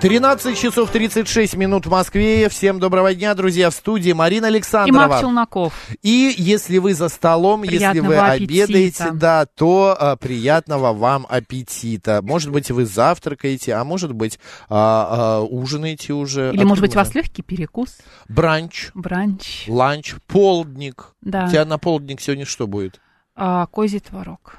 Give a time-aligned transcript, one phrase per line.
[0.00, 2.48] 13 часов 36 минут в Москве.
[2.48, 5.08] Всем доброго дня, друзья, в студии Марина И Александрова.
[5.08, 5.74] Мак Челноков.
[6.00, 8.64] И если вы за столом, если вы Приятного аппетита.
[8.64, 12.20] обедаете, да, то а, приятного вам аппетита.
[12.22, 14.38] Может быть, вы завтракаете, а может быть,
[14.70, 16.50] а, а, ужинаете уже.
[16.54, 17.04] Или, может быть, у Откуда?
[17.04, 21.08] вас легкий перекус, Бранч, бранч, ланч, полдник.
[21.20, 23.00] да, У тебя на полдник сегодня что будет?
[23.36, 24.56] а, козий творог.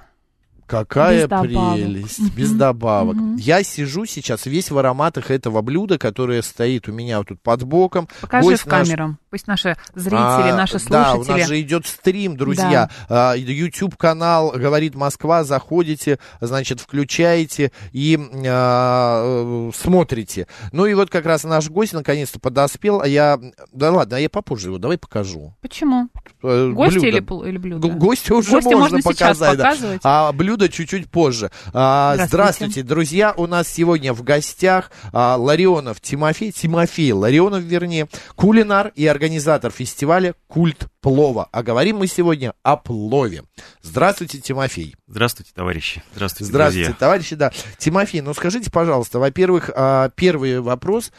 [0.72, 1.76] Какая Без добавок.
[1.76, 2.30] прелесть, Мгм.
[2.34, 3.16] без добавок.
[3.18, 3.36] Мгм.
[3.36, 7.64] Я сижу сейчас весь в ароматах этого блюда, которое стоит у меня вот тут под
[7.64, 8.08] боком.
[8.22, 8.88] Покажи Гость в наш-.
[9.30, 11.46] Пусть наши зрители, А, наши Да, у нас слушатели.
[11.46, 12.90] же идет стрим, друзья.
[13.10, 20.48] А, YouTube канал говорит Москва, заходите, значит, включаете и а, э, смотрите.
[20.72, 23.40] Ну и вот как раз наш гость наконец-то подоспел, а я,
[23.72, 25.54] да ладно, а я попозже его, давай покажу.
[25.62, 26.10] Почему?
[26.44, 27.08] Э, Гости блюдо.
[27.08, 27.88] или, или блюдо?
[27.88, 29.64] Г- Гостя уже Гостя можно, можно сейчас показать, да.
[29.66, 30.02] показывать.
[30.04, 31.52] а блюдо чуть-чуть позже.
[31.74, 32.28] А, Здравствуйте.
[32.28, 33.34] здравствуйте, друзья.
[33.38, 40.36] У нас сегодня в гостях а, Ларионов Тимофей, Тимофей Ларионов, вернее, кулинар и организатор фестиваля
[40.48, 41.48] «Культ плова».
[41.52, 43.44] А говорим мы сегодня о плове.
[43.82, 44.96] Здравствуйте, Тимофей.
[45.08, 46.04] Здравствуйте, товарищи.
[46.14, 47.00] Здравствуйте, Здравствуйте, друзья.
[47.00, 47.52] товарищи, да.
[47.78, 51.12] Тимофей, ну скажите, пожалуйста, во-первых, а, первый вопрос.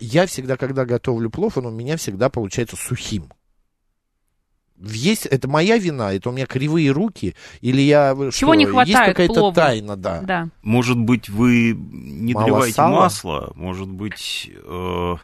[0.00, 3.30] Я всегда, когда готовлю плов, он у меня всегда получается сухим.
[4.84, 8.14] Есть, это моя вина, это у меня кривые руки, или я...
[8.14, 9.54] Чего что, не Есть хватает какая-то плову?
[9.54, 10.20] тайна, да.
[10.22, 10.48] Да.
[10.62, 12.96] Может быть, вы не Мало доливаете сала?
[13.00, 15.14] масло, может быть, э,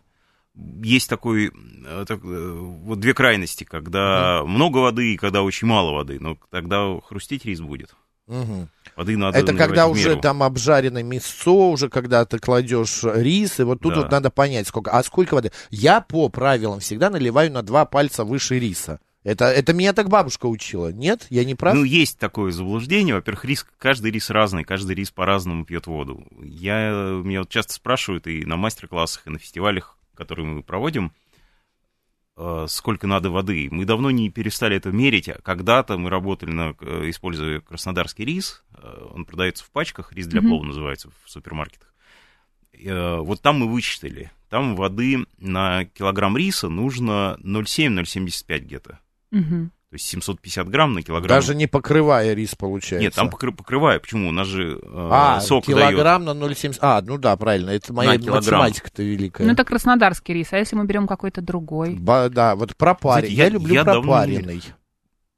[0.83, 1.51] есть такой,
[1.87, 6.37] э, так, э, вот две крайности, когда много воды и когда очень мало воды, но
[6.51, 7.95] тогда хрустеть рис будет.
[8.27, 8.69] Мгм.
[8.95, 13.63] Воды надо Это когда в уже там обжарено мясо, уже когда ты кладешь рис, и
[13.63, 14.01] вот тут Да.
[14.03, 14.91] вот надо понять, сколько.
[14.91, 15.51] А сколько воды?
[15.71, 19.01] Я по правилам всегда наливаю на два пальца выше риса.
[19.29, 20.91] Это, это меня так бабушка учила.
[20.91, 21.27] Нет?
[21.29, 21.75] Я не прав?
[21.75, 23.15] Ну, есть такое заблуждение.
[23.15, 26.27] Во-первых, рис, каждый рис разный, каждый рис по-разному пьет воду.
[26.41, 31.13] Я, меня вот часто спрашивают и на мастер-классах, и на фестивалях, которые мы проводим,
[32.39, 33.69] э, сколько надо воды.
[33.71, 35.29] Мы давно не перестали это мерить.
[35.29, 38.65] а Когда-то мы работали, на, э, используя краснодарский рис.
[38.79, 40.49] Э, Он продается в пачках, рис для Мгм.
[40.49, 41.93] плова называется в супермаркетах.
[42.81, 44.31] Вот там мы вычислили.
[44.49, 49.01] Там воды на килограмм риса нужно 0,7-0,75 где-то.
[49.31, 49.71] Мгм.
[49.91, 51.29] То есть 750 грамм на килограмм.
[51.39, 53.03] Даже не покрывая рис, получается.
[53.03, 54.01] Нет, там покры- покрываю.
[54.03, 54.29] Почему?
[54.29, 56.77] У нас же э, А, сок килограмм на 0,70.
[56.83, 57.71] А, ну да, правильно.
[57.71, 59.47] Это моя математика-то великая.
[59.47, 60.53] Ну, это краснодарский рис.
[60.53, 61.95] А если мы берем какой-то другой?
[61.95, 63.33] Ба- да, вот пропаренный.
[63.33, 64.43] Я, я- люблю я давно пропаренный.
[64.45, 64.75] дает.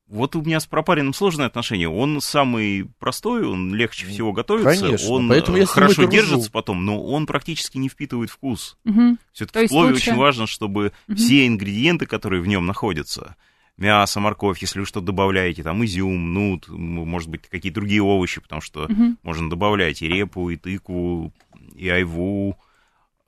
[0.08, 1.88] Вот у меня с пропаренным сложное отношение.
[1.88, 4.80] Он самый простой, он легче всего готовится.
[4.80, 8.76] Конечно, он поэтому э, я хорошо держится потом, но он практически не впитывает вкус.
[8.84, 11.16] То Все-таки в плове лучше- очень важно, чтобы Мгм.
[11.16, 13.36] все ингредиенты, которые в нем находятся,
[13.80, 18.60] мясо, морковь, если вы что-то добавляете, там изюм, нут, может быть, какие-то другие овощи, потому
[18.60, 19.18] что Мгм.
[19.22, 21.32] можно добавлять и репу, и тыкву,
[21.74, 22.56] и айву.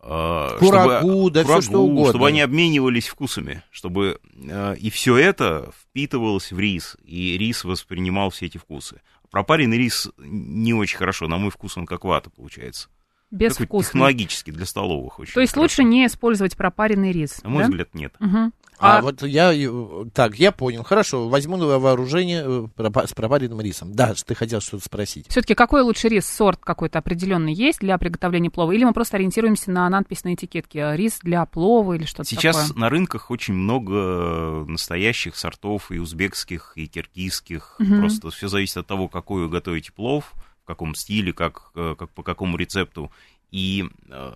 [0.05, 2.11] э, Курагу, да всё что угодно.
[2.11, 8.31] Чтобы они обменивались вкусами, чтобы э, и все это впитывалось в рис, и рис воспринимал
[8.31, 9.01] все эти вкусы.
[9.31, 12.89] Пропаренный рис не очень хорошо, на мой вкус он как вата получается.
[13.31, 13.87] Такой Безвкусный.
[13.87, 15.33] технологически для столовых очень.
[15.35, 15.63] То есть хорошо.
[15.63, 17.69] лучше не использовать пропаренный рис, На мой да?
[17.71, 18.15] взгляд, нет.
[18.19, 18.53] Мгм.
[18.79, 19.53] А, А, вот я...
[19.55, 20.83] э, Так, я понял.
[20.83, 23.93] Хорошо, возьму на вооружение э, с пропаренным рисом.
[23.95, 25.27] Да, ты хотел что-то спросить.
[25.29, 28.73] Все-таки какой лучше рис, сорт какой-то определенный есть для приготовления плова?
[28.73, 32.81] Или мы просто ориентируемся на надпись на этикетке рис для плова или что-то Сейчас такое?
[32.81, 37.77] на рынках очень много настоящих сортов и узбекских, и киргизских.
[37.79, 38.01] Мгм.
[38.01, 42.11] Просто все зависит от того, какой вы готовите плов, в каком стиле, как, э, как
[42.11, 43.11] по какому рецепту.
[43.51, 44.33] И э,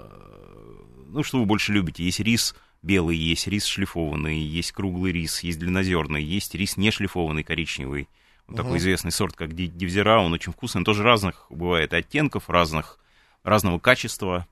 [1.09, 2.05] ну, что вы больше любите?
[2.05, 2.55] Есть рис
[2.87, 8.09] белый, есть рис шлифованный, есть круглый рис, есть длиннозерный, есть рис не шлифованный, коричневый.
[8.47, 10.79] Вот такой известный сорт, как ди- дивзера, он очень вкусный.
[10.81, 12.99] Он тоже разных бывает оттенков, разных,
[13.43, 14.47] разного качества.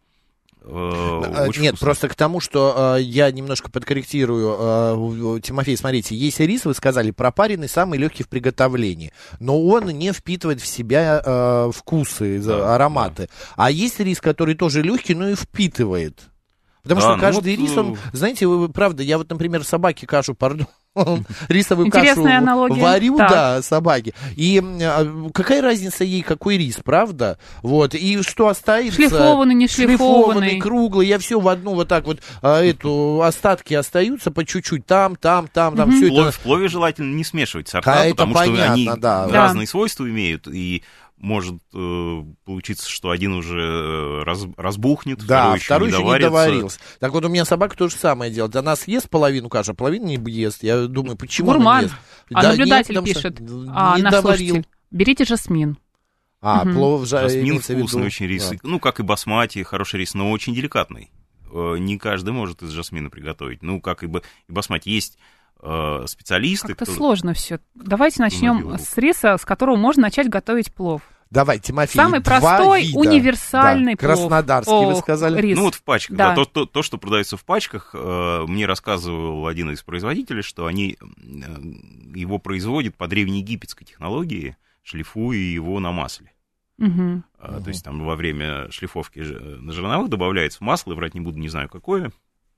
[0.62, 1.86] Э, А, очень Нет, вкусный.
[1.86, 5.36] просто к тому, что э, я немножко подкорректирую.
[5.36, 10.12] э, Тимофей, смотрите, есть рис, вы сказали, пропаренный, самый легкий в приготовлении, но он не
[10.12, 13.28] впитывает в себя э, вкусы, Да, ароматы.
[13.56, 16.30] А есть рис, который тоже легкий, но и впитывает.
[16.84, 19.64] Потому Да, что ну каждый вот, рис, он, э, знаете, вы, правда, я вот, например,
[19.64, 20.66] собаке кашу, пардон,
[21.48, 22.80] рисовую кашу аналогия.
[22.80, 23.30] варю, Так.
[23.30, 24.12] да, собаке.
[24.36, 27.38] И а, какая разница ей, какой рис, правда?
[27.62, 28.96] Вот, и что останется?
[28.96, 30.58] Шлифованный, не шлифованный.
[30.60, 35.16] круглый, я все в одну вот так вот, а, эту, остатки остаются по чуть-чуть, там,
[35.16, 36.32] там, там, там, все Плов- это...
[36.32, 39.26] в плове желательно не смешивать сорта, А, это потому что понятно, они да.
[39.28, 40.82] разные свойства имеют, и
[41.24, 46.12] может э, получиться, что один уже э, раз- разбухнет, Да, второй еще второй не еще
[46.12, 46.78] не доварился.
[47.00, 48.54] Так вот, у меня собака то же самое делает.
[48.56, 50.62] Она съест половину каши, а половину не ест.
[50.62, 51.78] Я думаю, почему она Гурман.
[51.78, 51.94] не ест?
[52.34, 54.48] А Да наблюдатель нет, потому что пишет, а, не наш доварил.
[54.54, 55.78] слушатель, берите жасмин.
[56.42, 56.74] А, Мгм.
[56.74, 58.50] плов жа- Жасмин вкусный очень рис.
[58.50, 58.56] да.
[58.62, 61.10] Ну, как и басмати, хороший рис, но очень деликатный.
[61.50, 63.62] Э, Не каждый может из жасмина приготовить.
[63.62, 64.88] Ну, как и, и басмати.
[64.90, 65.16] Есть
[65.62, 67.60] э, специалисты, Как-то кто- сложно все.
[67.74, 71.00] Давайте начнем с риса, с которого можно начать готовить плов.
[71.34, 72.98] Давай, Тимофей, Самый два простой, вида.
[72.98, 74.10] универсальный Да, плов.
[74.18, 75.40] Краснодарский, вы О, сказали?
[75.40, 75.56] Рис.
[75.56, 76.28] Ну вот в пачках, Да.
[76.30, 76.34] да.
[76.36, 80.96] То, то, то, что продается в пачках, э, мне рассказывал один из производителей, что они
[81.00, 81.04] э,
[82.14, 86.30] его производят по древнеегипетской технологии, шлифуя его на масле.
[86.78, 87.24] Мгм.
[87.38, 91.38] А, То есть там во время шлифовки ж- на жерновах добавляется масло, врать не буду,
[91.38, 92.10] не знаю какое.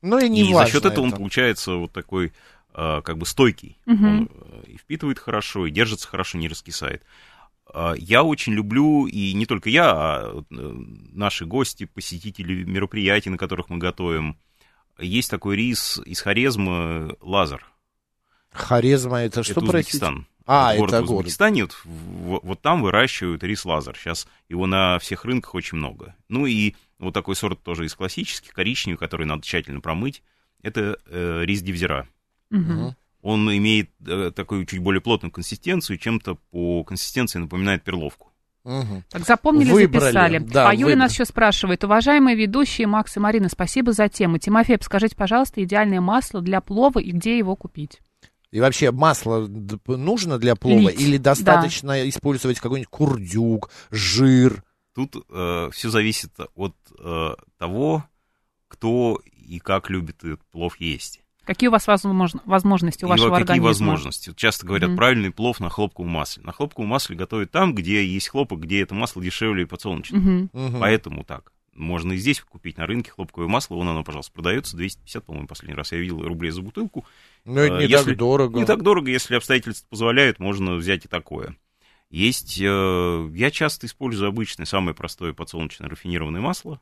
[0.03, 2.33] Ну и не и за счет этого он получается вот такой
[2.75, 3.79] э, как бы стойкий.
[3.87, 4.07] Мгм.
[4.07, 7.03] Он э, и впитывает хорошо, и держится хорошо, не раскисает.
[7.73, 10.73] А, Я очень люблю, и не только я, а э,
[11.13, 14.39] наши гости, посетители мероприятий, на которых мы готовим.
[14.99, 17.67] Есть такой рис из Хорезма «Лазер».
[18.51, 19.99] Хорезма, это что, это простите?
[19.99, 20.27] Узбекистан.
[20.47, 21.19] А, город это в город.
[21.21, 23.97] Узбекистане, вот, вот там выращивают рис «Лазер».
[23.97, 26.15] Сейчас его на всех рынках очень много.
[26.29, 30.23] Ну и вот такой сорт тоже из классических, коричневый, который надо тщательно промыть.
[30.63, 32.09] Это э, рис девзира.
[32.51, 32.97] Мгм.
[33.27, 38.33] Он имеет э, такую чуть более плотную консистенцию, чем-то по консистенции напоминает перловку.
[38.63, 39.03] Мгм.
[39.11, 40.39] Так запомнили, Выбрали, записали.
[40.39, 41.83] да, а Юля нас еще спрашивает.
[41.83, 44.39] Уважаемые ведущие Макс и Марина, спасибо за тему.
[44.39, 48.01] Тимофей, скажите, пожалуйста, идеальное масло для плова и где его купить?
[48.53, 49.49] И вообще масло
[49.89, 54.63] нужно для плова Лить, или достаточно использовать какой-нибудь курдюк, жир?
[54.95, 55.17] Тут
[55.73, 58.05] все зависит от э, того,
[58.69, 61.26] кто и как любит этот плов есть.
[61.47, 63.67] Какие у вас возможно- возможности у И вашего какие организма?
[63.69, 64.31] возможности.
[64.31, 64.97] Вот часто говорят, Мгм.
[64.97, 66.43] правильный плов на хлопковом масле.
[66.43, 70.19] На хлопковом масле готовят там, где есть хлопок, где это масло дешевле и подсолнечное.
[70.21, 70.51] Мгм.
[70.53, 70.81] Мгм.
[70.81, 71.53] Поэтому так.
[71.75, 73.75] Можно и здесь купить на рынке хлопковое масло.
[73.77, 74.77] Вон оно, пожалуйста, продается.
[74.77, 77.05] 250, по-моему, последний раз я видел рублей за бутылку.
[77.45, 78.59] Ну, это Э, не если- так дорого.
[78.59, 81.55] Не так дорого, если обстоятельства позволяют, можно взять и такое.
[82.11, 86.81] Есть, э, я часто использую обычное, самое простое подсолнечное рафинированное масло.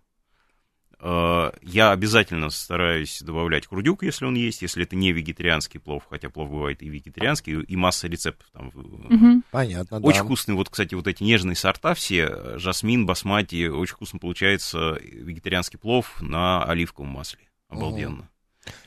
[1.07, 6.31] Э, я обязательно стараюсь добавлять курдюк, если он есть, если это не вегетарианский плов, хотя
[6.31, 8.73] плов бывает и вегетарианский, и масса рецептов там.
[8.75, 9.45] Мгм.
[9.51, 10.07] Понятно, да.
[10.07, 15.79] Очень вкусные, вот, кстати, вот эти нежные сорта все, жасмин, басмати, очень вкусно получается вегетарианский
[15.79, 17.41] плов на оливковом масле.
[17.69, 18.31] Обалденно.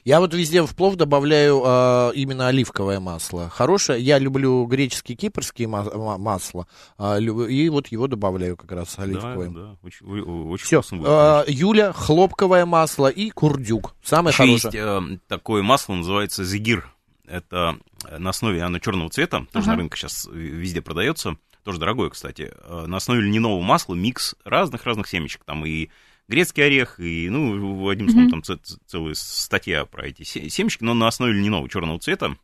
[0.04, 3.50] Я вот везде в плов добавляю а, именно оливковое масло.
[3.50, 4.02] Хорошее.
[4.02, 6.68] Я люблю греческие, кипрские ма- ма- масла.
[6.98, 9.50] а, лю- и вот его добавляю как раз Да, оливковое.
[9.50, 10.06] да, очень,
[10.52, 10.82] очень Все.
[10.82, 11.50] вкусно будет.
[11.50, 13.96] Юля, хлопковое масло и курдюк.
[14.04, 15.16] Самое Еще есть хорошее.
[15.16, 16.90] э, такое масло, называется зигир.
[17.28, 17.78] Это
[18.10, 19.72] э, на основе, оно черного цвета, тоже Ага.
[19.72, 22.54] на рынке сейчас везде продается, тоже дорогое, кстати.
[22.64, 25.44] Э, На основе льняного масла микс разных-разных семечек.
[25.44, 25.90] Там и
[26.28, 30.84] грецкий орех, и, ну, одним словом, там ц- ц- целая статья про эти се- семечки,
[30.84, 32.38] но на основе льняного черного цвета.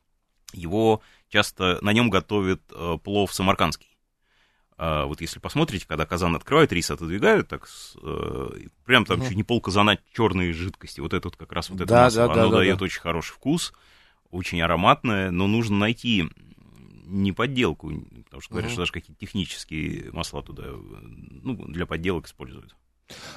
[0.54, 3.88] Его часто, на нем готовят э, плов самаркандский.
[4.78, 7.68] А, вот если посмотрите, когда казан открывают, рис отодвигают, так
[8.02, 8.50] э,
[8.86, 11.00] прям там чуть не пол казана черной жидкости.
[11.00, 12.86] Вот это вот как раз вот это Да, масло, да, оно да, дает да.
[12.86, 13.74] очень хороший вкус,
[14.32, 16.30] очень ароматное, но нужно найти
[17.06, 17.92] не подделку,
[18.26, 18.74] потому что говорят, Мгм.
[18.74, 20.76] что даже какие-то технические масла туда э,
[21.44, 22.76] ну, для подделок используют.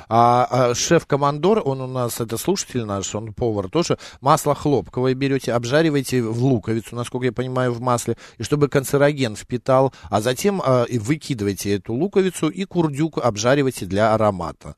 [0.08, 5.52] А, а шеф-командор, он у нас, это слушатель наш, он повар тоже, масло хлопковое берете,
[5.52, 10.84] обжариваете в луковицу, насколько я понимаю, в масле, и чтобы канцероген впитал, а затем а,
[10.84, 14.74] и выкидываете эту луковицу и курдюк обжариваете для аромата.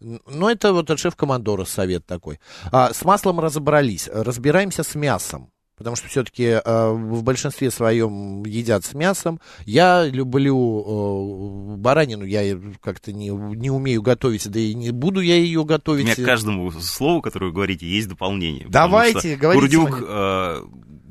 [0.00, 2.40] Н- Ну, это вот от шеф-командора совет такой.
[2.72, 5.50] А, с маслом разобрались, разбираемся с мясом.
[5.80, 9.40] Потому что все-таки в большинстве своем едят с мясом.
[9.64, 15.36] Я люблю э, баранину, я как-то не, не умею готовить, да и не буду я
[15.36, 16.04] ее У готовить.
[16.04, 18.66] меня к каждому слову, которое вы говорите, есть дополнение.
[18.68, 20.62] Давайте, говорите, Курдюк, э,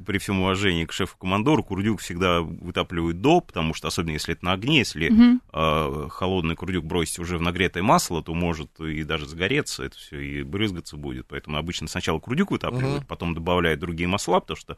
[0.10, 4.54] при всем уважении к шефу-командору, курдюк всегда вытапливают до, потому что, особенно если это на
[4.54, 5.40] огне, если Мгм.
[5.54, 10.20] э, холодный курдюк бросить уже в нагретое масло, то может и даже загореться, это все
[10.20, 11.28] и брызгаться будет.
[11.28, 13.08] Поэтому обычно сначала курдюк вытапливают, Мгм.
[13.08, 14.78] потом добавляют другие масла, потому что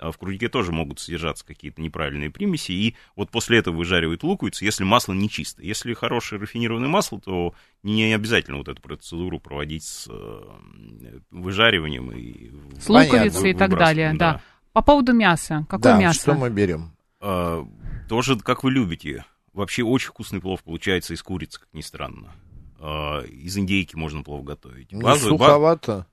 [0.00, 4.64] э, в курдюке тоже могут содержаться какие-то неправильные примеси, и вот после этого выжаривают луковицу,
[4.64, 5.64] если масло не чистое.
[5.64, 12.50] Если хорошее рафинированное масло, то не обязательно вот эту процедуру проводить с э, выжариванием и
[12.80, 14.40] С луковицей и так далее, да.
[14.72, 15.66] По поводу мяса.
[15.68, 16.20] Какое да, мясо?
[16.20, 16.96] что мы берем?
[17.20, 17.66] А,
[18.08, 19.24] тоже, как вы любите.
[19.52, 22.32] Вообще очень вкусный плов получается из курицы, как ни странно.
[22.78, 24.92] А, из индейки можно плов готовить.
[24.92, 26.06] Ну, Базовый- ба- суховато.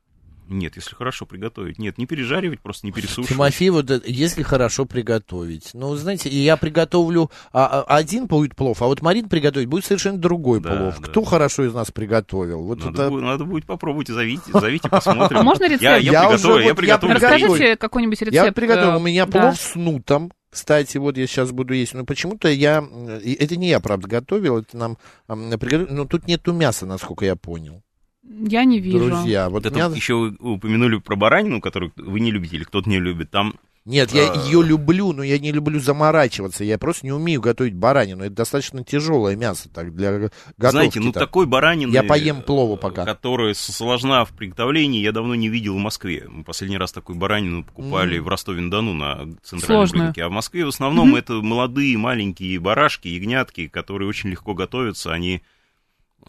[0.50, 1.78] Нет, если хорошо приготовить.
[1.80, 3.30] Нет, не пережаривать, просто не пересушивать.
[3.30, 5.72] Тимофей, вот это, если хорошо приготовить.
[5.74, 10.18] Ну, знаете, я приготовлю а, а, один будет плов, а вот Марин приготовить будет совершенно
[10.18, 11.00] другой Да, плов.
[11.00, 11.08] да.
[11.08, 12.64] Кто хорошо из нас приготовил?
[12.64, 13.10] Вот Надо, это...
[13.10, 15.40] будет, надо будет попробовать, зовите, зовите, посмотрим.
[15.40, 15.82] А можно рецепт?
[15.84, 17.16] Я, я, Я приготовлю, уже я вот- приготовлю.
[17.16, 18.34] Расскажите какой-нибудь рецепт.
[18.46, 19.32] Я приготовил, э, у меня да.
[19.42, 20.32] плов с нутом.
[20.50, 21.94] Кстати, вот я сейчас буду есть.
[21.94, 22.84] Но почему-то я...
[22.92, 24.98] э, Это не я, правда, готовил, это нам.
[25.28, 27.84] Но тут нету мяса, насколько я понял.
[28.24, 29.00] Я не вижу.
[29.06, 32.90] Друзья, вот это мясо- еще вы упомянули про баранину, которую вы не любите или кто-то
[32.90, 33.32] не любит.
[33.32, 34.46] Там Нет, я А.
[34.46, 36.64] ее люблю, но я не люблю заморачиваться.
[36.64, 38.24] Я просто не умею готовить баранину.
[38.24, 40.34] Это достаточно тяжелое мясо так для готовки.
[40.60, 41.92] Знаете, ну такой баранины...
[41.92, 43.06] Я поем плова э, пока.
[43.06, 46.26] Которая сложна в приготовлении, я давно не видел в Москве.
[46.30, 48.26] Мы последний раз такую баранину покупали Мгм.
[48.26, 50.04] в Ростове-на-Дону на центральном Сложную.
[50.08, 50.24] рынке.
[50.24, 55.14] А в Москве в основном это молодые маленькие барашки, ягнятки, которые очень легко готовятся.
[55.14, 55.42] Они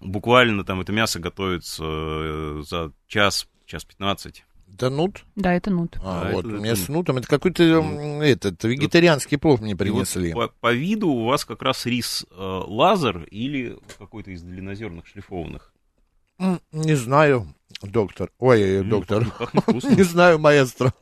[0.01, 4.45] буквально там это мясо готовится э, за час, час пятнадцать.
[4.73, 5.25] Это нут?
[5.35, 5.99] Да, это нут.
[6.03, 7.19] А, Да, вот, это- у меня это- с нутом.
[7.19, 10.33] Это какой-то м, этот вегетарианский плов мне И вот принесли.
[10.33, 12.35] по, по виду у вас как раз рис э,
[12.67, 15.75] лазер или какой-то из длиннозерных шлифованных.
[16.73, 17.53] Не знаю,
[17.83, 18.31] доктор.
[18.39, 19.25] Ой, Ну, доктор.
[19.91, 20.95] Не знаю, маэстро.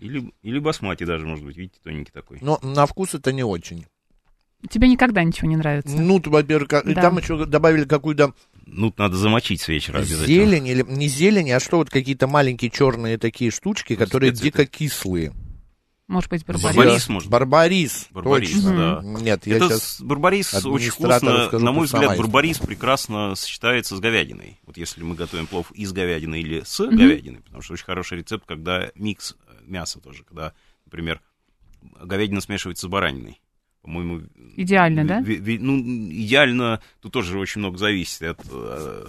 [0.00, 2.36] Или, или басмати даже, может быть, видите, тоненький такой.
[2.42, 3.86] Но на вкус это не очень.
[4.70, 5.96] Тебе никогда ничего не нравится.
[5.96, 6.82] Нут, во-первых, Да.
[6.82, 8.32] там еще добавили какую-то
[8.64, 10.26] Ну, надо замочить с вечера обязательно.
[10.26, 15.32] зелень, или не зелень, а что вот какие-то маленькие черные такие штучки, которые дико кислые.
[16.08, 16.64] Может быть, Барбарис.
[16.64, 16.76] барбарис.
[16.84, 17.30] Барбарис, может.
[17.30, 18.76] Барбарис, Барбарис, точно.
[18.76, 19.02] да.
[19.02, 20.00] Нет, я Это сейчас...
[20.00, 24.60] барбарис очень вкусно, скажу, на мой взгляд, барбарис прекрасно сочетается с говядиной.
[24.66, 26.96] Вот если мы готовим плов из говядины или с Мгм.
[26.98, 30.52] говядиной, потому что очень хороший рецепт, когда микс э, мяса тоже, когда,
[30.84, 31.20] например,
[32.00, 33.40] говядина смешивается с бараниной.
[33.82, 34.22] По-моему...
[34.56, 35.20] Идеально, да?
[35.20, 39.06] ну, идеально, тут тоже очень много зависит от э,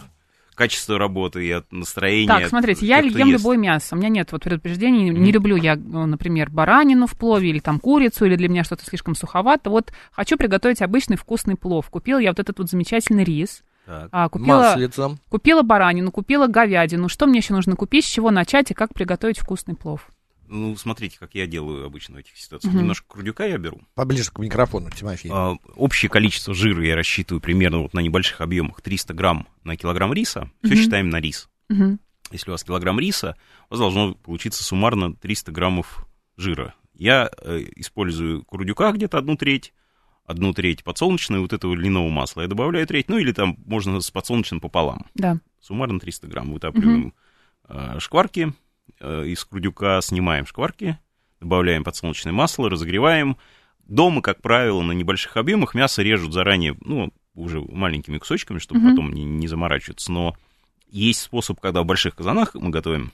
[0.55, 2.27] качества работы и от настроения.
[2.27, 3.39] Так, от смотрите, я ем ест.
[3.39, 3.95] любое мясо.
[3.95, 5.09] У меня нет вот предупреждений.
[5.09, 8.85] Не люблю я, ну, например, баранину в плове или там курицу, или для меня что-то
[8.85, 9.69] слишком суховато.
[9.69, 11.89] Вот хочу приготовить обычный вкусный плов.
[11.89, 13.63] Купила я вот этот вот замечательный рис.
[13.85, 14.07] Так.
[14.13, 15.19] а, купила, Маслицем.
[15.29, 17.09] купила баранину, купила говядину.
[17.09, 20.07] Что мне еще нужно купить, с чего начать и как приготовить вкусный плов?
[20.53, 22.73] Ну, смотрите, как я делаю обычно в этих ситуациях.
[22.73, 22.83] Мгм.
[22.83, 23.81] Немножко крудюка я беру.
[23.95, 25.31] Поближе к микрофону, Тимофей.
[25.33, 30.13] А, общее количество жира я рассчитываю примерно вот на небольших объемах 300 грамм на килограмм
[30.13, 30.51] риса.
[30.63, 31.49] Все считаем на рис.
[31.69, 31.99] Мгм.
[32.31, 33.35] Если у вас килограмм риса,
[33.69, 36.05] у вас должно получиться суммарно 300 граммов
[36.37, 36.75] жира.
[36.93, 39.73] Я э, использую курдюка где-то одну треть,
[40.23, 42.41] одну треть подсолнечного вот этого льняного масла.
[42.41, 45.07] Я добавляю треть, ну или там можно с подсолнечным пополам.
[45.15, 45.39] Да.
[45.59, 46.53] Суммарно 300 грамм.
[46.53, 47.15] Вытапливаем
[47.69, 48.53] э, шкварки
[49.03, 50.97] из крудюка, снимаем шкварки,
[51.39, 53.37] добавляем подсолнечное масло, разогреваем.
[53.85, 58.89] Дома, как правило, на небольших объемах мясо режут заранее, ну, уже маленькими кусочками, чтобы Мгм.
[58.91, 60.11] потом не, не заморачиваться.
[60.11, 60.35] Но
[60.89, 63.11] есть способ, когда в больших казанах мы готовим,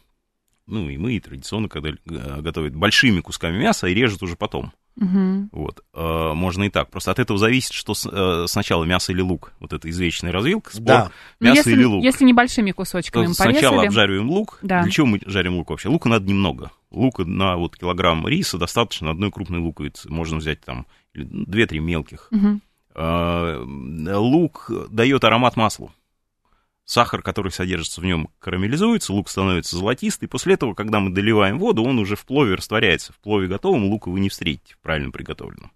[0.68, 4.74] ну, и мы, и традиционно, когда э, готовят большими кусками мяса и режут уже потом.
[4.96, 5.50] Мгм.
[5.54, 5.82] Вот.
[5.94, 6.90] Э, можно и так.
[6.92, 9.54] Просто от этого зависит, что с- э, сначала мясо или лук.
[9.60, 11.12] Вот это извечная развилка, спор, Да.
[11.40, 12.04] Ну, мясо если, или лук.
[12.04, 14.60] если небольшими кусочками То сначала обжариваем лук.
[14.62, 14.82] Да.
[14.84, 15.88] Для чего мы жарим лук вообще?
[15.90, 16.72] Лука надо немного.
[16.92, 20.10] Лука на вот килограмм риса достаточно одной крупной луковицы.
[20.12, 22.28] Можно взять там или две-три мелких.
[22.32, 22.62] Мгм.
[22.96, 23.64] Э,
[24.16, 25.94] Лук дает аромат маслу.
[26.90, 30.28] Сахар, который содержится в нем, карамелизуется, лук становится золотистый.
[30.28, 33.14] После этого, когда мы доливаем воду, он уже в плове растворяется.
[33.14, 35.72] В плове готовом лука вы не встретите, правильно приготовленном.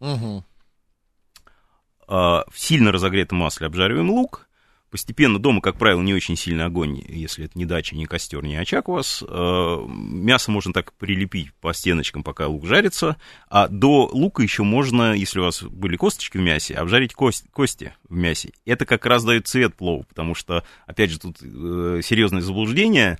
[2.07, 4.49] А, в сильно разогретом масле обжариваем лук.
[4.93, 8.55] Постепенно дома, как правило, не очень сильный огонь, если это не дача, не костер, не
[8.55, 9.23] очаг у вас.
[9.27, 13.17] А, Мясо можно так прилепить по стеночкам, пока лук жарится.
[13.49, 17.95] А до лука еще можно, если у вас были косточки в мясе, обжарить кость, кости
[18.07, 18.51] в мясе.
[18.67, 23.17] Это как раз дает цвет плову, потому что, опять же, тут э, серьезное заблуждение,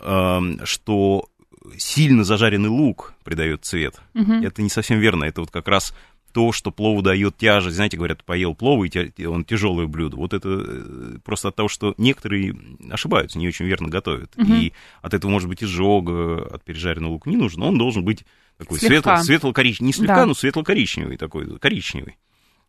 [0.00, 1.28] э, что
[1.76, 4.00] сильно зажаренный лук придает цвет.
[4.14, 4.42] Мгм.
[4.42, 5.24] Это не совсем верно.
[5.24, 5.94] Это вот как раз
[6.34, 7.76] то, что плову дает тяжесть.
[7.76, 10.16] Знаете, говорят, поел плов, и он тяжелое блюдо.
[10.16, 12.56] Вот это э, просто от того, что некоторые
[12.90, 14.32] ошибаются, не очень верно готовят.
[14.36, 14.52] Мгм.
[14.54, 17.66] И от этого может быть изжога, от пережаренного лука не нужно.
[17.66, 18.24] Он должен быть
[18.58, 19.86] такой светло, светло-коричневый.
[19.86, 20.26] Не слегка, Да.
[20.26, 22.16] но светло-коричневый такой, коричневый.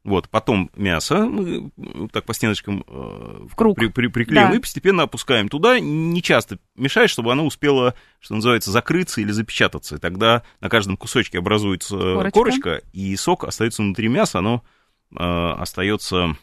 [0.05, 3.75] Вот, потом мясо мы э, так по стеночкам э, В круг.
[3.75, 4.55] при- при- приклеим Да.
[4.55, 9.95] и постепенно опускаем туда, не часто мешает, чтобы оно успело, что называется, закрыться или запечататься.
[9.95, 12.31] И тогда на каждом кусочке образуется э, Корочка.
[12.39, 14.63] корочка, и сок остается внутри мяса, оно
[15.11, 16.37] э, остается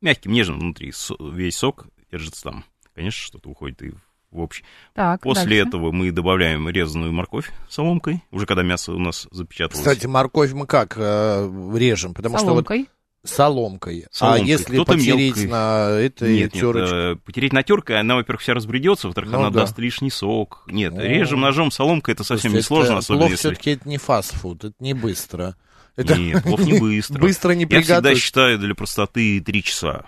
[0.00, 0.92] мягким, нежным внутри.
[1.20, 2.64] Весь сок держится там.
[2.94, 4.00] Конечно, что-то уходит и в
[4.34, 4.64] в общий.
[4.94, 5.68] Так, После дальше.
[5.68, 9.78] этого мы добавляем резаную морковь соломкой, уже когда мясо у нас запечаталось.
[9.78, 12.12] Кстати, морковь мы как э, режем?
[12.14, 12.88] Потому что вот Соломкой.
[13.24, 14.06] соломкой.
[14.10, 14.42] Соломкой.
[14.42, 15.46] А если Кто-то потереть мелкой.
[15.50, 16.94] на этой Нет, нет, терочке?
[16.94, 19.60] э, потереть на теркой, она, во-первых, вся разбредется, во-вторых, Ну она да.
[19.60, 20.64] даст лишний сок.
[20.66, 21.00] Нет, О.
[21.02, 23.48] режем ножом соломкой, это совсем не сложно, особенно плов если...
[23.48, 25.56] все-таки это не фастфуд, это не быстро.
[25.96, 27.20] Это Нет, плов не быстро.
[27.20, 28.18] Быстро не Я всегда приготовить.
[28.18, 30.06] считаю для простоты 3 часа.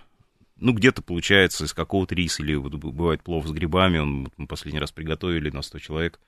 [0.59, 4.81] Ну, где-то получается из какого-то риса, или вот бывает плов с грибами, он, мы последний
[4.81, 6.21] раз приготовили на 100 человек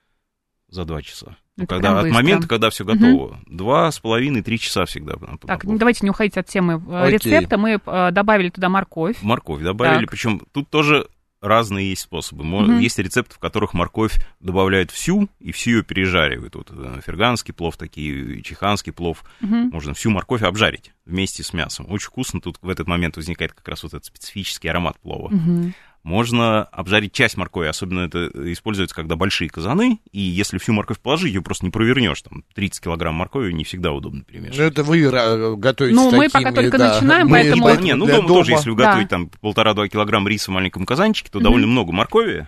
[0.67, 1.37] за 2 часа.
[1.57, 3.41] Ну, Это когда, от момента, когда все готово.
[3.47, 5.15] Два с половиной, три часа всегда.
[5.45, 7.17] Так, ну, давайте не уходить от темы э, Окей.
[7.17, 7.57] рецепта.
[7.57, 9.21] Мы э, добавили туда морковь.
[9.21, 10.11] Морковь добавили, Так.
[10.11, 11.07] причем тут тоже
[11.41, 12.43] разные есть способы.
[12.43, 12.79] Мгм.
[12.79, 16.55] Есть рецепты, в которых морковь добавляют всю, и всю ее пережаривают.
[16.55, 19.23] Вот э, ферганский плов, такие, чеханский плов.
[19.39, 19.69] Мгм.
[19.69, 21.85] Можно всю морковь обжарить вместе с мясом.
[21.89, 22.41] Очень вкусно.
[22.41, 25.29] Тут в этот момент возникает как раз вот этот специфический аромат плова.
[25.29, 25.73] Мгм.
[26.03, 31.33] Можно обжарить часть моркови, особенно это используется, когда большие казаны, и если всю морковь положить,
[31.33, 32.21] ее просто не провернешь.
[32.21, 34.71] Там 30 килограмм моркови не всегда удобно Ну, перемешивать.
[34.71, 36.93] это вы э, готовите Ну, с мы такими, пока только да.
[36.93, 38.85] начинаем, Мы поэтому- поэтому Не, ну для дома, тоже, если вы Да.
[38.85, 42.47] готовите там полтора-два килограмма риса в маленьком казанчике, то довольно много моркови.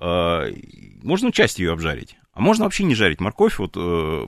[0.00, 0.52] э,
[1.02, 2.16] можно часть ее обжарить.
[2.34, 3.58] А можно вообще не жарить морковь.
[3.60, 4.26] Вот э,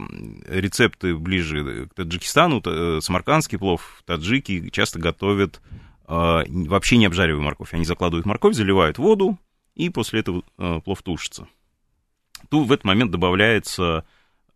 [0.49, 5.61] рецепты ближе к Таджикистану, э, самаркандский плов, таджики часто готовят
[6.07, 7.75] вообще не обжаривая морковь.
[7.75, 9.39] Они закладывают морковь, заливают воду,
[9.75, 11.49] и после этого э, плов тушится.
[12.51, 14.05] Тут в этот момент добавляется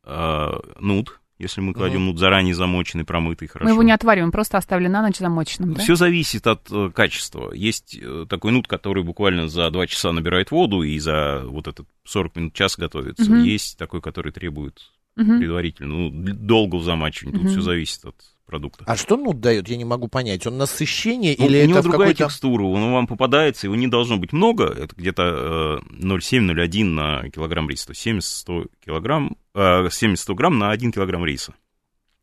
[0.05, 3.65] э, нут, если мы кладем нут заранее замоченный, промытый, хорошо.
[3.65, 5.81] Мы его не отвариваем, просто оставили на ночь замоченным, да?
[5.83, 7.53] Все зависит от э, качества.
[7.53, 11.89] Есть э, такой нут, который буквально за 2 часа набирает воду и за вот этот
[12.05, 13.31] 40 минут, час готовится.
[13.31, 13.43] Мгм.
[13.43, 14.81] Есть такой, который требует
[15.17, 15.39] Мгм.
[15.39, 17.39] предварительно, ну, долго в замачивании.
[17.39, 18.17] Тут все зависит от
[18.51, 18.85] продукта.
[18.87, 20.47] А что нут дает, я не могу понять.
[20.47, 24.17] Он насыщение Ну, или у него это другая текстура, он вам попадается, его не должно
[24.17, 30.35] быть много, это где-то э, 0,7-0,1 на килограмм риса, то есть 70-100 килограмм, э, 70-100
[30.35, 31.55] грамм на 1 килограмм риса.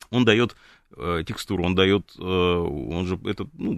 [0.10, 0.56] Он дает
[0.96, 3.78] э, текстуру, он дает, э, он же, это, ну,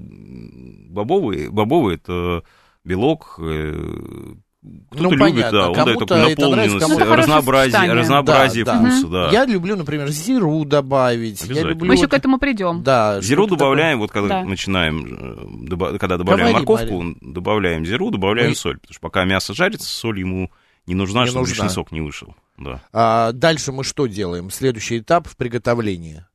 [0.89, 2.43] бобовый, бобовый это
[2.83, 8.73] белок, э, кто-то Ну, любит, понятно, да, он дает такую наполненность, хорошее разнообразие, разнообразие Да,
[8.73, 8.79] да.
[8.89, 9.29] вкуса, да.
[9.31, 11.41] Я люблю, например, зиру добавить.
[11.45, 12.83] Я люблю Мы еще к этому придем.
[12.83, 14.43] Да, Зиру добавляем, вот когда Да.
[14.43, 18.79] начинаем, э, доба- когда добавляем Говори, морковку, добавляем зиру, добавляем Мы- соль.
[18.79, 20.51] Потому что пока мясо жарится, соль ему
[20.85, 21.63] не нужна, Не чтобы нужна.
[21.63, 22.35] лишний сок не вышел.
[22.57, 22.65] Да.
[22.73, 22.81] такое.
[22.91, 24.51] А дальше мы что делаем?
[24.51, 26.25] Следующий этап в приготовлении.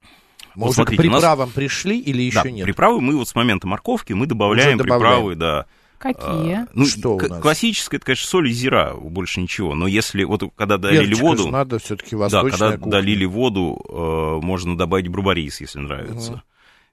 [0.55, 2.65] Мы Вот уже смотрите, к у нас- приправам пришли или еще Да, нет?
[2.65, 5.03] приправы мы вот с момента морковки мы добавляем, добавляем.
[5.03, 5.67] приправы, да.
[6.05, 6.53] Какие?
[6.55, 7.41] А, ну, Что у нас?
[7.41, 9.75] классическое, это, конечно, соль и зира, больше ничего.
[9.75, 12.91] Но если вот когда долили Перчика воду, надо все-таки да, восточная когда кухня.
[12.93, 16.43] долили воду, э, можно добавить брубарис, если нравится.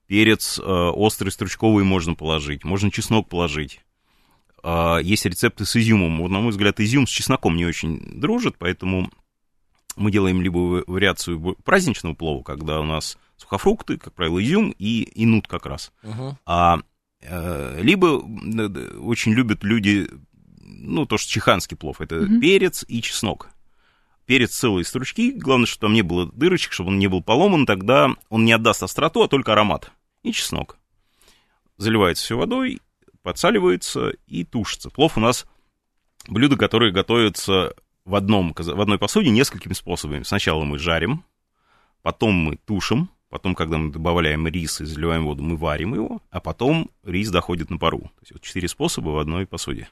[0.07, 3.81] Перец э, острый, стручковый можно положить, можно чеснок положить.
[4.63, 6.21] А, Есть рецепты с изюмом.
[6.21, 9.09] Вот, на мой взгляд, изюм с чесноком не очень дружит, поэтому
[9.97, 15.01] мы делаем либо ва- вариацию праздничного плова, когда у нас сухофрукты, как правило, изюм и,
[15.03, 15.91] и нут как раз.
[16.03, 16.37] Мгм.
[16.45, 16.81] А э,
[17.23, 20.09] либо м, д- очень любят люди,
[20.61, 22.39] ну, то, что чеханский плов, это Мгм.
[22.41, 23.49] перец и чеснок.
[24.25, 28.09] Перец целые стручки, главное, чтобы там не было дырочек, чтобы он не был поломан, тогда
[28.29, 29.91] он не отдаст остроту, а только аромат.
[30.23, 30.77] И чеснок.
[31.77, 32.79] Заливается все водой,
[33.23, 34.89] подсаливается и тушится.
[34.89, 35.45] Плов у нас
[36.27, 37.73] блюдо, которое готовится
[38.05, 40.23] в, одном, в одной посуде несколькими способами.
[40.23, 41.23] Сначала мы жарим,
[42.01, 46.39] потом мы тушим, потом, когда мы добавляем рис и заливаем воду, мы варим его, а
[46.39, 47.99] потом рис доходит на пару.
[47.99, 49.87] То есть вот четыре способа в одной посуде.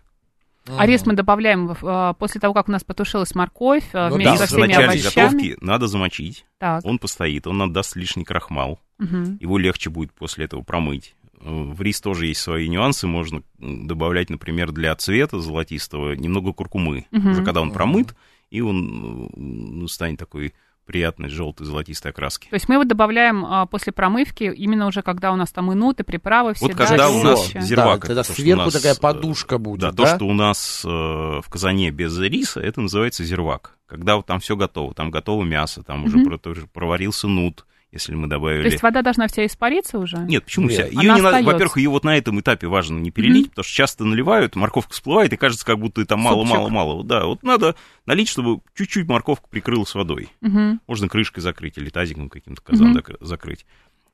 [0.67, 4.15] А рис мы добавляем в- э, после того, как у нас потушилась морковь э, Ну
[4.15, 5.25] вместе да, со в всеми начале овощами.
[5.25, 6.85] готовки надо замочить, Так.
[6.85, 9.37] он постоит, он отдаст лишний крахмал, мгм.
[9.39, 11.15] его легче будет после этого промыть.
[11.41, 17.05] Э, В рис тоже есть свои нюансы, можно добавлять, например, для цвета золотистого немного куркумы,
[17.09, 17.31] Мгм.
[17.31, 18.13] уже когда он промыт,
[18.51, 20.53] и он э, ну, станет такой
[20.89, 22.49] приятной желтой золотистой окраски.
[22.49, 25.75] То есть мы его добавляем а, после промывки, именно уже когда у нас там и
[25.75, 26.65] нут, и приправы все.
[26.65, 29.59] Вот да, когда у нас зер- зирвак, Да, тогда то, сверху нас, такая э, подушка
[29.59, 29.95] будет, Да, да?
[30.03, 33.77] то, что у нас э, в казане без риса, это называется зирвак.
[33.85, 38.13] Когда вот там все готово, там готово мясо, там уже про- тоже проварился нут, если
[38.15, 38.65] мы То добавили.
[38.69, 40.17] есть вода должна вся испариться уже?
[40.19, 40.73] Нет, почему Нет.
[40.73, 40.83] вся?
[40.83, 41.51] Она Ее не надо, остаётся.
[41.53, 43.49] во-первых, ее вот на этом этапе важно не перелить, Мгм.
[43.51, 47.03] потому что часто наливают, морковка всплывает, и кажется, как будто там мало-мало-мало.
[47.03, 47.75] Да, вот надо
[48.05, 50.29] налить, чтобы чуть-чуть морковка прикрылась водой.
[50.41, 50.81] Мгм.
[50.87, 53.65] Можно крышкой закрыть или тазиком каким-то казан дак- закрыть.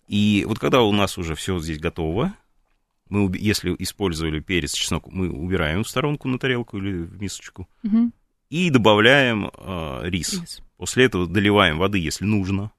[0.07, 2.33] И вот когда у нас уже все здесь готово,
[3.09, 8.13] мы, если использовали перец, чеснок, мы убираем в сторонку на тарелку или в мисочку Мгм.
[8.49, 10.33] и добавляем э, рис.
[10.39, 10.61] Рис.
[10.77, 12.71] После этого доливаем воды, если нужно.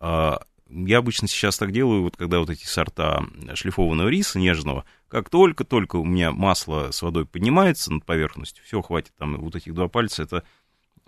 [0.00, 5.30] А, я обычно сейчас так делаю, вот когда вот эти сорта шлифованного риса нежного, как
[5.30, 9.88] только-только у меня масло с водой поднимается над поверхностью, все, хватит там вот этих два
[9.88, 10.42] пальца, это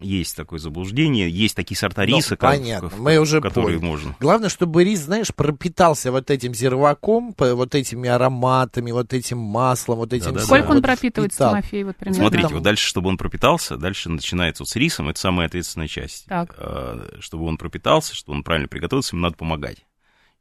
[0.01, 3.91] есть такое заблуждение, есть такие сорта Ну, риса, как- понятно, в- мы уже которые поняли.
[3.91, 4.17] можно.
[4.21, 10.13] Главное, чтобы рис, знаешь, пропитался вот этим зерваком, вот этими ароматами, вот этим маслом, вот
[10.13, 10.39] этим Да-да-да.
[10.41, 10.47] всем.
[10.47, 11.51] Сколько он Вот пропитывается, впитал.
[11.53, 12.21] Тимофей, вот примерно?
[12.21, 16.27] Смотрите, вот дальше, чтобы он пропитался, дальше начинается вот с рисом, это самая ответственная часть.
[16.27, 16.55] Так.
[16.59, 19.85] Э, Чтобы он пропитался, чтобы он правильно приготовился, ему надо помогать.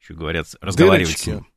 [0.02, 1.24] Еще говорят, разговаривать Дырочки.
[1.24, 1.48] с ним.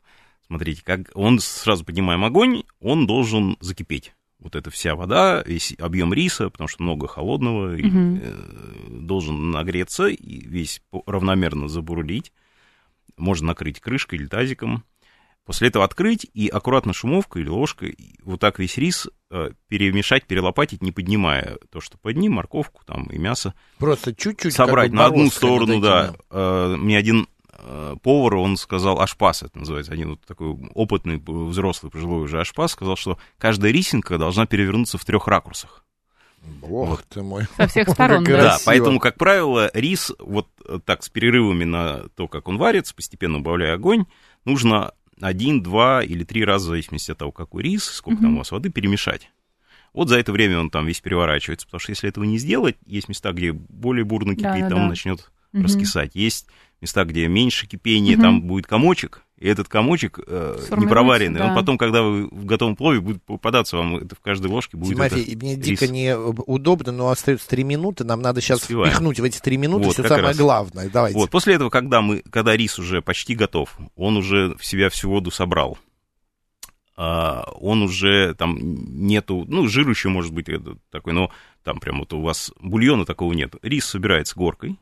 [0.46, 4.12] Смотрите, как он сразу поднимаем огонь, он должен закипеть.
[4.40, 8.20] Вот эта вся вода, весь объем риса, потому что много холодного, и, Мгм.
[8.22, 8.35] э,
[8.88, 12.33] должен нагреться и весь равномерно забурлить.
[13.18, 14.85] Можно накрыть крышкой или тазиком.
[15.44, 20.24] После этого открыть и аккуратно шумовкой или ложкой и вот так весь рис э, перемешать,
[20.26, 23.55] перелопатить, не поднимая то, что под ним, морковку там и мясо.
[23.79, 24.55] Просто чуть-чуть.
[24.55, 26.14] Собрать как бы на одну сторону, вот да.
[26.31, 27.26] Э, Мне один
[27.62, 32.73] э, повар, он сказал, ашпас это называется, один вот такой опытный, взрослый, пожилой уже ашпас,
[32.73, 35.85] сказал, что каждая рисинка должна перевернуться в трех ракурсах.
[36.42, 37.44] Бог ты мой.
[37.57, 38.57] Со всех сторон, да.
[38.64, 43.38] Поэтому, как правило, рис вот э, так с перерывами на то, как он варится, постепенно
[43.38, 44.07] убавляя огонь,
[44.44, 48.38] нужно один, два или три раза, в зависимости от того, какой рис, сколько там у
[48.38, 49.31] вас воды, перемешать.
[49.92, 53.09] Вот за это время он там весь переворачивается, потому что если этого не сделать, есть
[53.09, 54.83] места, где более бурно кипит, Да, да, там да.
[54.85, 55.64] он начнет Мгм.
[55.64, 56.12] раскисать.
[56.14, 56.46] Есть
[56.80, 58.22] места, где меньше кипения, Мгм.
[58.22, 61.38] там будет комочек, и этот комочек э, непроваренный.
[61.40, 61.48] да.
[61.48, 64.94] Он потом, когда вы в готовом плове, будет попадаться вам это в каждой ложке, будет
[64.96, 65.64] Тимофей, это мне рис.
[65.64, 68.04] дико неудобно, но остается три минуты.
[68.04, 68.90] Нам надо сейчас Успеваем.
[68.92, 70.36] впихнуть в эти три минуты Вот, все самое раз.
[70.38, 70.90] главное.
[70.90, 71.18] Давайте.
[71.18, 75.08] Вот, после этого, когда, мы, когда рис уже почти готов, он уже в себя всю
[75.10, 75.78] воду собрал,
[76.96, 80.46] а, он уже там нету, ну, жир еще может быть
[80.90, 81.30] такой, но
[81.64, 83.54] там прям вот у вас бульона такого нет.
[83.62, 84.76] Рис собирается горкой.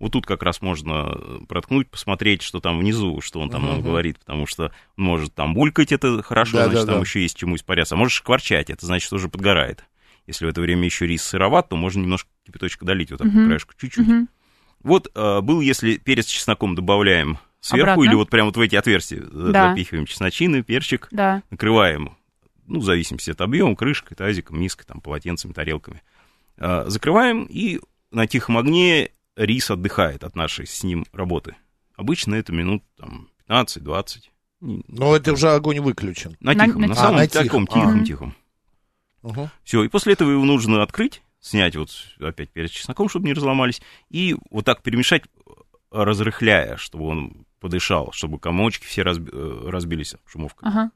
[0.00, 1.14] Вот тут как раз можно
[1.46, 5.92] проткнуть, посмотреть, что там внизу, что он там нам говорит, потому что может там булькать,
[5.92, 7.06] это хорошо, Да, значит, да, там да.
[7.06, 7.94] еще есть чему испаряться.
[7.94, 9.84] А может шкварчать, это значит, уже подгорает.
[10.26, 13.36] Если в это время еще рис сыроват, то можно немножко кипяточка долить вот так по
[13.36, 13.46] Мгм.
[13.46, 14.06] краешку, чуть-чуть.
[14.06, 14.28] Мгм.
[14.82, 18.04] Вот э, был, если перец с чесноком добавляем сверху, Обратно?
[18.04, 19.68] или вот прямо вот в эти отверстия э, Да.
[19.70, 21.42] запихиваем чесночины, перчик, Да.
[21.50, 22.16] накрываем,
[22.66, 26.00] ну, в зависимости от объема, крышкой, тазиком, миской, там, полотенцами, тарелками.
[26.56, 31.56] Э, закрываем, и на тихом огне рис отдыхает от нашей с ним работы.
[31.96, 34.30] Обычно это минут там, 15-20.
[34.60, 36.36] Но это уже огонь выключен.
[36.40, 37.66] На На- тихом, на на, самом А, на таком тихом.
[37.66, 38.04] тихом, Ага.
[38.04, 38.34] тихом.
[39.22, 39.50] Мгм.
[39.64, 41.90] Все, и после этого его нужно открыть, снять вот
[42.20, 45.24] опять перец чесноком, чтобы не разломались, и вот так перемешать,
[45.90, 50.68] разрыхляя, чтобы он подышал, чтобы комочки все разби- э, разбились шумовкой.
[50.68, 50.90] Ага.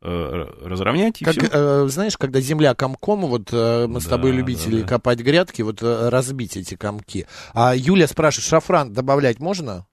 [0.00, 1.48] Э, Разровнять, и Как, всё.
[1.50, 4.86] э, знаешь, когда земля комком, вот э, мы с Да, тобой да, любители да.
[4.86, 7.26] копать грядки, вот э, разбить эти комки.
[7.52, 9.86] А Юля спрашивает, шафран добавлять можно?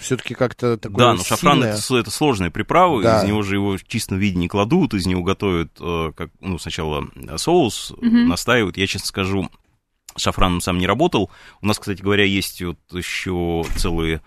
[0.00, 1.72] Все-таки как-то такое Да, но шафран сильное.
[1.74, 3.20] это, с- это сложная приправа, Да.
[3.20, 6.58] из него же его в чистом виде не кладут, из него готовят э, как, ну,
[6.58, 7.04] сначала
[7.36, 8.26] соус, Мгм.
[8.28, 8.76] настаивают.
[8.76, 9.48] Я, честно скажу,
[10.16, 11.30] с шафраном сам не работал.
[11.62, 14.20] У нас, кстати говоря, есть вот еще целые э,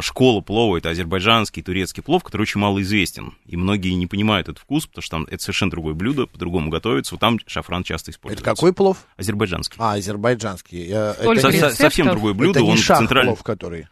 [0.00, 3.34] школа плова, это азербайджанский, турецкий плов, который очень мало известен.
[3.46, 7.14] И многие не понимают этот вкус, потому что там это совершенно другое блюдо, по-другому готовится.
[7.14, 8.44] Вот там шафран часто Это используется.
[8.44, 8.98] какой плов?
[9.16, 9.76] Азербайджанский.
[9.78, 10.86] А, азербайджанский.
[10.90, 13.32] Э, Столько это Со- совсем другое блюдо, это не он шах центральный.
[13.32, 13.88] плов, который.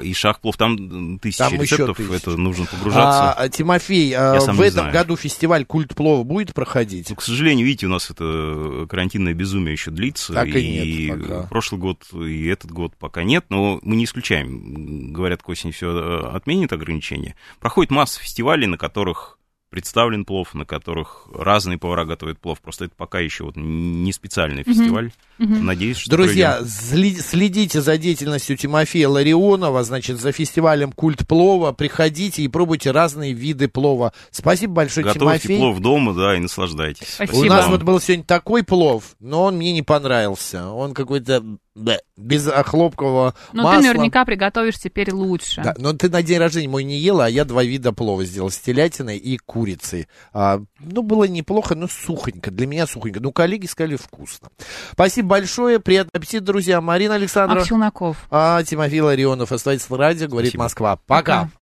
[0.00, 2.12] И шах-плов, там тысячи Там рецептов, тысячи.
[2.12, 3.32] это нужно погружаться.
[3.32, 4.92] А, Тимофей, а, в этом знаю.
[4.92, 7.10] году фестиваль «Культ плова» будет проходить?
[7.10, 10.32] Ну, к сожалению, видите, у нас это карантинное безумие еще длится.
[10.32, 11.42] Так и нет пока.
[11.44, 15.12] прошлый год и этот год пока нет, но мы не исключаем.
[15.12, 17.34] Говорят, к осени все отменит ограничения.
[17.60, 19.35] Проходит масса фестивалей, на которых
[19.76, 22.62] представлен плов, на которых разные повара готовят плов.
[22.62, 25.12] Просто это пока еще вот не специальный фестиваль.
[25.36, 25.66] Мгм.
[25.66, 27.20] Надеюсь, что Друзья, пройдем.
[27.20, 31.72] следите за деятельностью Тимофея Ларионова, значит, за фестивалем «Культ плова».
[31.72, 34.14] Приходите и пробуйте разные виды плова.
[34.30, 35.58] Спасибо большое, готовьте Тимофей.
[35.58, 37.08] плов дома, да, и наслаждайтесь.
[37.08, 37.36] Спасибо.
[37.36, 40.70] У нас вот был сегодня такой плов, но он мне не понравился.
[40.70, 41.44] Он какой-то
[41.76, 43.76] бе, без хлопкового Но масла.
[43.76, 45.62] Ну, ты наверняка приготовишь теперь лучше.
[45.62, 48.50] Да, но ты на день рождения мой не ела, а я два вида плова сделал
[48.50, 50.08] с телятиной и курицей.
[50.32, 52.50] А, ну, было неплохо, но сухонько.
[52.50, 53.20] Для меня сухонько.
[53.20, 54.48] Ну, коллеги сказали вкусно.
[54.92, 55.78] Спасибо большое.
[55.78, 56.80] Приятного аппетита, друзья.
[56.80, 58.26] Марина Александрова, Аксюнаков.
[58.30, 59.52] а Тимофей Ларионов.
[59.52, 60.62] Оставайтесь в радио, говорит Спасибо.
[60.64, 60.96] Москва.
[61.06, 61.42] Пока.
[61.42, 61.50] Пока.